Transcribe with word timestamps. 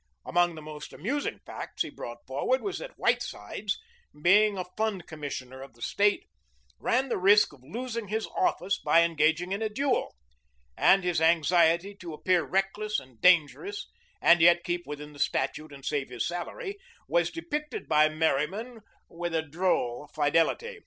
Among 0.25 0.55
the 0.55 0.63
most 0.63 0.93
amusing 0.93 1.37
facts 1.45 1.83
he 1.83 1.91
brought 1.91 2.25
forward 2.25 2.63
was 2.63 2.79
that 2.79 2.97
Whitesides, 2.97 3.77
being 4.19 4.57
a 4.57 4.65
Fund 4.75 5.05
Commissioner 5.05 5.61
of 5.61 5.73
the 5.73 5.83
State, 5.83 6.25
ran 6.79 7.07
the 7.09 7.19
risk 7.19 7.53
of 7.53 7.63
losing 7.63 8.07
his 8.07 8.25
office 8.35 8.79
by 8.79 9.03
engaging 9.03 9.51
in 9.51 9.61
a 9.61 9.69
duel; 9.69 10.15
and 10.75 11.03
his 11.03 11.21
anxiety 11.21 11.93
to 11.97 12.15
appear 12.15 12.43
reckless 12.43 12.99
and 12.99 13.21
dangerous, 13.21 13.91
and 14.19 14.41
yet 14.41 14.63
keep 14.63 14.87
within 14.87 15.13
the 15.13 15.19
statute 15.19 15.71
and 15.71 15.85
save 15.85 16.09
his 16.09 16.27
salary, 16.27 16.79
was 17.07 17.29
depicted 17.29 17.87
by 17.87 18.09
Merryman 18.09 18.79
with 19.07 19.35
a 19.35 19.43
droll 19.43 20.07
fidelity. 20.15 20.79